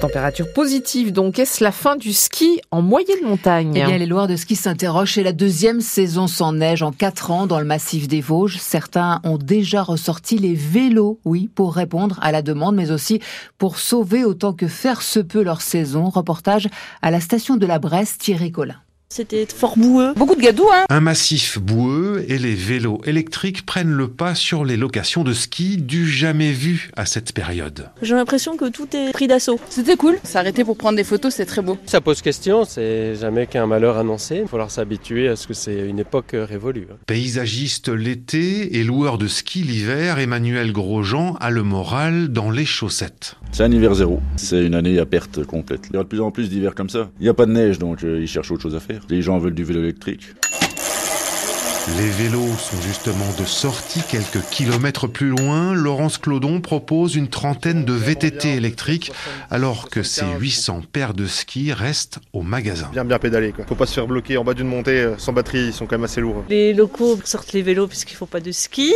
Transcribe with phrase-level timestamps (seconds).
[0.00, 3.72] Température positive, donc est-ce la fin du ski en moyenne montagne?
[3.76, 5.12] Eh bien, les Loirs de ski s'interrogent.
[5.12, 8.56] C'est la deuxième saison sans neige en quatre ans dans le massif des Vosges.
[8.58, 13.20] Certains ont déjà ressorti les vélos, oui, pour répondre à la demande, mais aussi
[13.58, 16.08] pour sauver autant que faire se peut leur saison.
[16.08, 16.68] Reportage
[17.02, 18.76] à la station de la Bresse, Thierry Collin.
[19.12, 20.14] C'était fort boueux.
[20.14, 24.64] Beaucoup de gadou, hein Un massif boueux et les vélos électriques prennent le pas sur
[24.64, 27.88] les locations de ski du jamais vu à cette période.
[28.02, 29.58] J'ai l'impression que tout est pris d'assaut.
[29.68, 30.16] C'était cool.
[30.22, 31.76] S'arrêter pour prendre des photos, c'est très beau.
[31.86, 34.36] Ça pose question, c'est jamais qu'un malheur annoncé.
[34.36, 36.86] Il va falloir s'habituer à ce que c'est une époque révolue.
[36.92, 36.96] Hein.
[37.06, 43.34] Paysagiste l'été et loueur de ski l'hiver, Emmanuel Grosjean a le moral dans les chaussettes.
[43.50, 44.20] C'est un hiver zéro.
[44.36, 45.88] C'est une année à perte complète.
[45.90, 47.10] Il y aura de plus en plus d'hiver comme ça.
[47.18, 48.99] Il n'y a pas de neige, donc euh, ils cherchent autre chose à faire.
[49.08, 50.34] Les gens veulent du vélo électrique.
[51.98, 55.74] Les vélos sont justement de sortie quelques kilomètres plus loin.
[55.74, 59.12] Laurence Clodon propose une trentaine de VTT électriques
[59.50, 62.88] alors que ces 800 paires de skis restent au magasin.
[62.92, 63.64] Bien bien pédaler quoi.
[63.66, 65.96] Faut pas se faire bloquer en bas d'une montée euh, sans batterie, ils sont quand
[65.96, 66.44] même assez lourds.
[66.48, 68.94] Les locaux sortent les vélos puisqu'il faut pas de ski.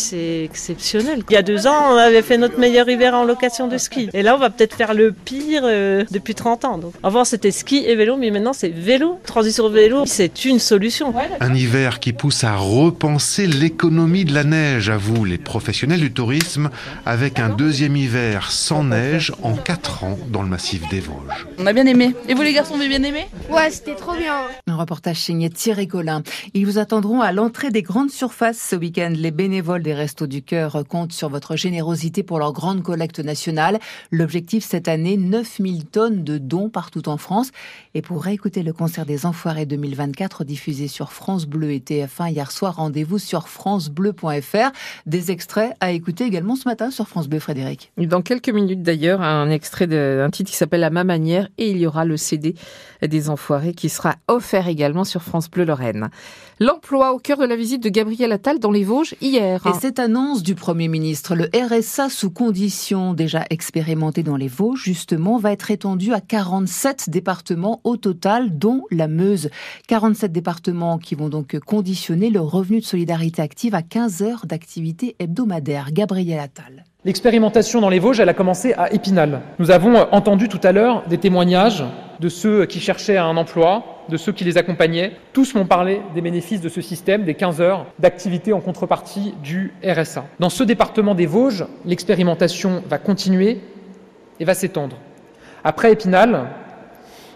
[0.00, 1.22] C'est exceptionnel.
[1.28, 4.08] Il y a deux ans, on avait fait notre meilleur hiver en location de ski.
[4.14, 6.78] Et là, on va peut-être faire le pire euh, depuis 30 ans.
[6.78, 9.20] Donc, avant, c'était ski et vélo, mais maintenant, c'est vélo.
[9.26, 11.12] Transition vélo, c'est une solution.
[11.40, 16.12] Un hiver qui pousse à repenser l'économie de la neige, à vous, les professionnels du
[16.12, 16.70] tourisme,
[17.04, 21.46] avec un deuxième hiver sans neige en 4 ans dans le massif des Vosges.
[21.58, 22.14] On a bien aimé.
[22.26, 23.26] Et vous, les garçons, vous avez bien aimé?
[23.50, 24.34] Ouais, c'était trop bien.
[24.80, 26.22] Reportage signé Thierry Collin.
[26.54, 29.12] Ils vous attendront à l'entrée des grandes surfaces ce week-end.
[29.14, 33.78] Les bénévoles des Restos du Cœur comptent sur votre générosité pour leur grande collecte nationale.
[34.10, 37.50] L'objectif cette année, 9000 tonnes de dons partout en France.
[37.92, 42.50] Et pour réécouter le concert des Enfoirés 2024 diffusé sur France Bleu et TF1 hier
[42.50, 44.70] soir, rendez-vous sur francebleu.fr.
[45.04, 47.92] Des extraits à écouter également ce matin sur France Bleu, Frédéric.
[47.98, 51.76] Dans quelques minutes d'ailleurs, un extrait d'un titre qui s'appelle À ma manière et il
[51.76, 52.54] y aura le CD
[53.06, 56.10] des Enfoirés qui sera offert également sur France Bleu Lorraine.
[56.58, 59.66] L'emploi au cœur de la visite de Gabriel Attal dans les Vosges hier.
[59.66, 64.82] Et cette annonce du Premier ministre, le RSA sous conditions déjà expérimenté dans les Vosges,
[64.82, 69.50] justement, va être étendu à 47 départements au total, dont la Meuse.
[69.88, 75.16] 47 départements qui vont donc conditionner le revenu de solidarité active à 15 heures d'activité
[75.18, 75.92] hebdomadaire.
[75.92, 76.84] Gabriel Attal.
[77.04, 79.40] L'expérimentation dans les Vosges, elle a commencé à Épinal.
[79.58, 81.82] Nous avons entendu tout à l'heure des témoignages
[82.20, 85.12] de ceux qui cherchaient un emploi, de ceux qui les accompagnaient.
[85.32, 89.72] Tous m'ont parlé des bénéfices de ce système, des 15 heures d'activité en contrepartie du
[89.82, 90.26] RSA.
[90.38, 93.60] Dans ce département des Vosges, l'expérimentation va continuer
[94.38, 94.96] et va s'étendre.
[95.64, 96.48] Après Épinal,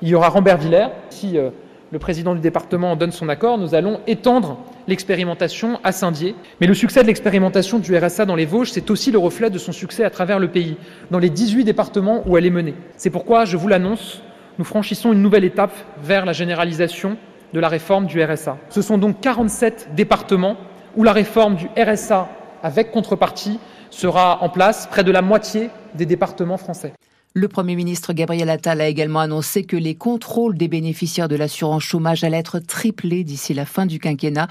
[0.00, 0.88] il y aura Rambert-Villers.
[1.10, 1.50] Si euh,
[1.92, 4.58] le président du département donne son accord, nous allons étendre
[4.88, 6.34] l'expérimentation à Saint-Dié.
[6.60, 9.58] Mais le succès de l'expérimentation du RSA dans les Vosges, c'est aussi le reflet de
[9.58, 10.76] son succès à travers le pays,
[11.10, 12.74] dans les 18 départements où elle est menée.
[12.96, 14.22] C'est pourquoi, je vous l'annonce,
[14.58, 17.16] nous franchissons une nouvelle étape vers la généralisation
[17.52, 18.58] de la réforme du RSA.
[18.70, 20.56] Ce sont donc 47 départements
[20.96, 22.28] où la réforme du RSA
[22.62, 23.58] avec contrepartie
[23.90, 26.92] sera en place, près de la moitié des départements français.
[27.34, 31.82] Le Premier ministre Gabriel Attal a également annoncé que les contrôles des bénéficiaires de l'assurance
[31.82, 34.48] chômage allaient être triplés d'ici la fin du quinquennat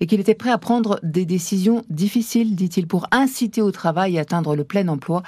[0.00, 4.18] et qu'il était prêt à prendre des décisions difficiles, dit-il, pour inciter au travail et
[4.18, 5.22] atteindre le plein emploi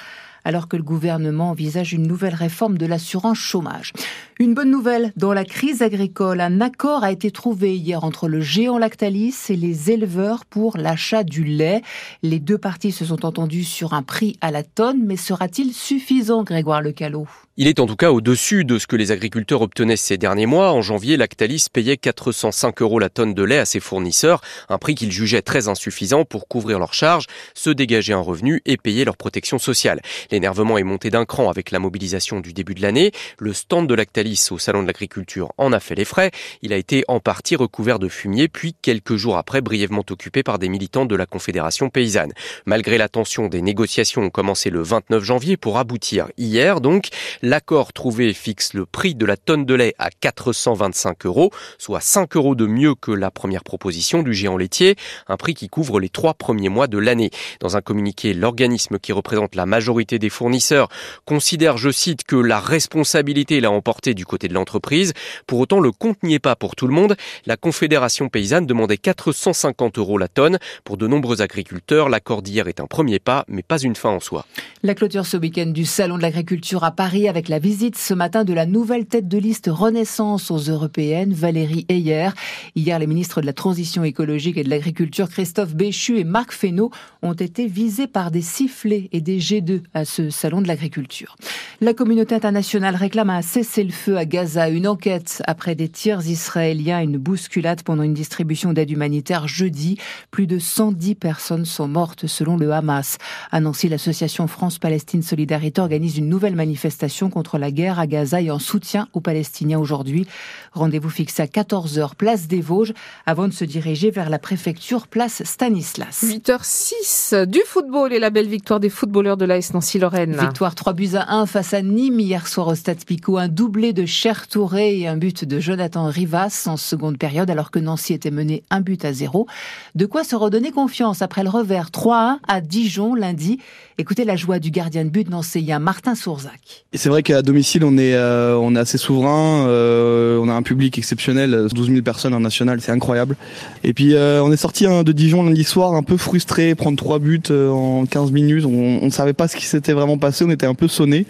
[0.46, 3.92] alors que le gouvernement envisage une nouvelle réforme de l'assurance chômage.
[4.38, 8.40] Une bonne nouvelle, dans la crise agricole, un accord a été trouvé hier entre le
[8.40, 11.82] géant Lactalis et les éleveurs pour l'achat du lait.
[12.22, 16.44] Les deux parties se sont entendues sur un prix à la tonne, mais sera-t-il suffisant,
[16.44, 17.26] Grégoire Lecalot
[17.58, 20.72] il est en tout cas au-dessus de ce que les agriculteurs obtenaient ces derniers mois.
[20.72, 24.94] En janvier, Lactalis payait 405 euros la tonne de lait à ses fournisseurs, un prix
[24.94, 27.24] qu'ils jugeaient très insuffisant pour couvrir leurs charges,
[27.54, 30.02] se dégager un revenu et payer leur protection sociale.
[30.30, 33.12] L'énervement est monté d'un cran avec la mobilisation du début de l'année.
[33.38, 36.32] Le stand de Lactalis au Salon de l'Agriculture en a fait les frais.
[36.60, 40.58] Il a été en partie recouvert de fumier, puis quelques jours après brièvement occupé par
[40.58, 42.32] des militants de la Confédération paysanne.
[42.66, 47.08] Malgré la tension, des négociations ont commencé le 29 janvier pour aboutir hier donc.
[47.48, 52.34] L'accord trouvé fixe le prix de la tonne de lait à 425 euros, soit 5
[52.34, 54.96] euros de mieux que la première proposition du géant laitier,
[55.28, 57.30] un prix qui couvre les trois premiers mois de l'année.
[57.60, 60.88] Dans un communiqué, l'organisme qui représente la majorité des fournisseurs
[61.24, 65.12] considère, je cite, que la responsabilité l'a emporté du côté de l'entreprise.
[65.46, 67.14] Pour autant, le compte n'y est pas pour tout le monde.
[67.46, 70.58] La Confédération paysanne demandait 450 euros la tonne.
[70.82, 74.18] Pour de nombreux agriculteurs, l'accord d'hier est un premier pas, mais pas une fin en
[74.18, 74.46] soi.
[74.82, 78.54] La clôture ce week-end du Salon de l'Agriculture à Paris la visite ce matin de
[78.54, 82.30] la nouvelle tête de liste Renaissance aux européennes, Valérie Heyer.
[82.74, 86.90] Hier, les ministres de la Transition écologique et de l'Agriculture, Christophe Béchu et Marc Fesneau,
[87.20, 91.36] ont été visés par des sifflets et des G2 à ce salon de l'agriculture.
[91.82, 97.18] La communauté internationale réclame un cessez-le-feu à Gaza, une enquête après des tirs israéliens, une
[97.18, 99.98] bousculade pendant une distribution d'aide humanitaire jeudi.
[100.30, 103.18] Plus de 110 personnes sont mortes selon le Hamas.
[103.50, 108.50] À Nancy, l'association France-Palestine Solidarité organise une nouvelle manifestation contre la guerre à Gaza et
[108.50, 110.26] en soutien aux Palestiniens aujourd'hui.
[110.72, 112.92] Rendez-vous fixé à 14h, place des Vosges,
[113.26, 116.24] avant de se diriger vers la préfecture, place Stanislas.
[116.24, 120.36] 8h06 du football et la belle victoire des footballeurs de l'AS Nancy-Lorraine.
[120.36, 123.38] Victoire 3 buts à 1 face à Nîmes hier soir au Stade Picot.
[123.38, 127.70] Un doublé de Cher Touré et un but de Jonathan Rivas en seconde période alors
[127.70, 129.46] que Nancy était mené un but à zéro.
[129.94, 133.58] De quoi se redonner confiance après le revers 3-1 à Dijon lundi.
[133.98, 136.84] Écoutez la joie du gardien de but nancéien Martin Sourzac.
[136.92, 140.62] C'est vrai qu'à domicile on est euh, on est assez souverain, euh, on a un
[140.62, 143.36] public exceptionnel, 12 000 personnes en national, c'est incroyable.
[143.84, 146.96] Et puis euh, on est sorti hein, de Dijon lundi soir un peu frustré, prendre
[146.98, 150.50] trois buts en 15 minutes, on, on savait pas ce qui s'était vraiment passé, on
[150.50, 151.26] était un peu sonné.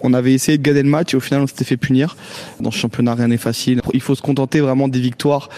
[0.00, 2.16] On avait essayé de gagner le match et au final on s'était fait punir.
[2.60, 3.82] Dans ce championnat rien n'est facile.
[3.92, 5.48] Il faut se contenter vraiment des victoires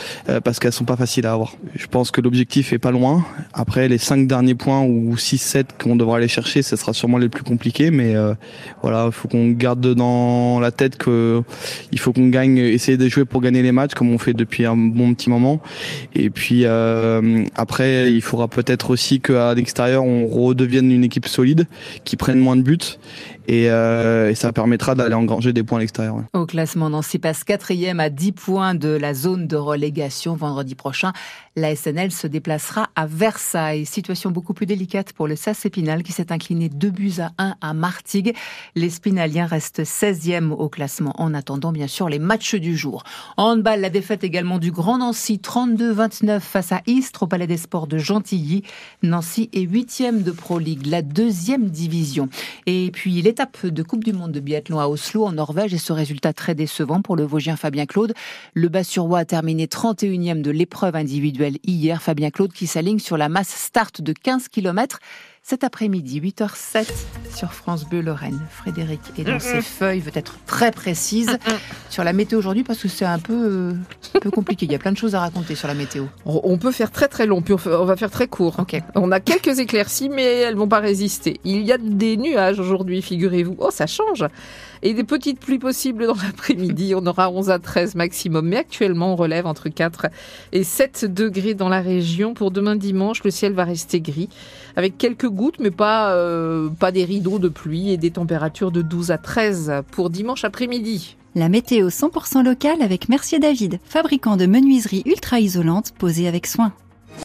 [0.45, 1.55] parce qu'elles sont pas faciles à avoir.
[1.77, 3.25] Je pense que l'objectif est pas loin.
[3.53, 7.29] Après les cinq derniers points ou 6-7 qu'on devra aller chercher, ce sera sûrement les
[7.29, 8.15] plus compliqués, mais
[8.83, 11.43] voilà, il faut qu'on garde dans la tête que
[11.93, 14.67] il faut qu'on gagne, essayer de jouer pour gagner les matchs comme on fait depuis
[14.67, 15.61] un bon petit moment.
[16.15, 21.67] Et puis euh, après, il faudra peut-être aussi qu'à l'extérieur, on redevienne une équipe solide,
[22.05, 22.99] qui prenne moins de buts
[23.49, 26.17] et, euh, ça permettra d'aller engranger des points à l'extérieur.
[26.33, 31.13] Au classement, Nancy passe quatrième à 10 points de la zone de relégation vendredi prochain.
[31.55, 33.85] La SNL se déplacera à Versailles.
[33.85, 37.57] Situation beaucoup plus délicate pour le SAS Épinal qui s'est incliné 2 buts à 1
[37.61, 38.35] à Martigues.
[38.75, 43.05] Les Spinaliens restent 16e au classement en attendant bien sûr les matchs du jour.
[43.37, 47.87] Handball, la défaite également du Grand Nancy 32-29 face à Istres au Palais des Sports
[47.87, 48.63] de Gentilly.
[49.03, 52.31] Nancy est 8e de Pro League, la deuxième division.
[52.65, 55.93] Et puis l'étape de Coupe du Monde de biathlon à Oslo en Norvège et ce
[55.93, 58.15] résultat très décevant pour le Vosgien Fabien Claude.
[58.55, 62.03] Le Bas-sur-Roi a terminé 31e de l'épreuve individuelle hier.
[62.03, 64.99] Fabien Claude qui s'aligne sur la masse start de 15 km
[65.45, 66.87] cet après-midi, 8h07
[67.35, 68.41] sur France Bleu Lorraine.
[68.49, 71.37] Frédéric est dans ses feuilles, veut être très précise
[71.91, 73.73] sur la météo aujourd'hui parce que c'est un peu, euh,
[74.15, 74.67] un peu compliqué.
[74.67, 76.05] Il y a plein de choses à raconter sur la météo.
[76.25, 78.61] On peut faire très très long, puis on va faire très court.
[78.61, 78.83] Okay.
[78.95, 81.41] On a quelques éclaircies, mais elles vont pas résister.
[81.45, 83.57] Il y a des nuages aujourd'hui, figurez-vous.
[83.59, 84.25] Oh, ça change
[84.83, 86.95] et des petites pluies possibles dans l'après-midi.
[86.97, 90.07] On aura 11 à 13 maximum, mais actuellement on relève entre 4
[90.53, 92.35] et 7 degrés dans la région.
[92.35, 94.29] Pour demain dimanche, le ciel va rester gris
[94.77, 98.83] avec quelques gouttes, mais pas, euh, pas des rideaux de pluie et des températures de
[98.83, 101.17] 12 à 13 pour dimanche après-midi.
[101.35, 106.73] La météo 100% locale avec Mercier David, fabricant de menuiseries ultra isolantes posées avec soin.